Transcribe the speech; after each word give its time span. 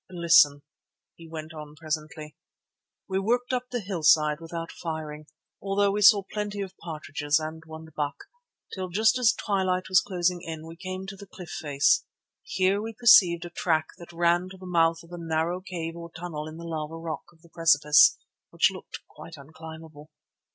"Listen," 0.09 0.63
he 1.15 1.29
went 1.29 1.53
on 1.53 1.75
presently. 1.75 2.35
"We 3.07 3.19
worked 3.19 3.53
up 3.53 3.69
the 3.69 3.81
hill 3.81 4.01
side 4.01 4.39
without 4.41 4.71
firing, 4.71 5.27
although 5.61 5.91
we 5.91 6.01
saw 6.01 6.23
plenty 6.23 6.59
of 6.61 6.75
partridges 6.77 7.37
and 7.39 7.61
one 7.67 7.87
buck, 7.95 8.15
till 8.73 8.89
just 8.89 9.19
as 9.19 9.31
twilight 9.31 9.89
was 9.89 10.01
closing 10.01 10.41
in, 10.41 10.65
we 10.65 10.75
came 10.75 11.05
to 11.05 11.15
the 11.15 11.27
cliff 11.27 11.51
face. 11.51 12.03
Here 12.41 12.81
we 12.81 12.93
perceived 12.97 13.45
a 13.45 13.51
track 13.51 13.89
that 13.99 14.11
ran 14.11 14.49
to 14.49 14.57
the 14.57 14.65
mouth 14.65 15.03
of 15.03 15.11
a 15.11 15.19
narrow 15.23 15.61
cave 15.61 15.95
or 15.95 16.09
tunnel 16.11 16.47
in 16.47 16.57
the 16.57 16.63
lava 16.65 16.95
rock 16.97 17.25
of 17.31 17.43
the 17.43 17.49
precipice, 17.49 18.17
which 18.49 18.71
looked 18.71 19.01
quite 19.07 19.37
unclimbable. 19.37 20.09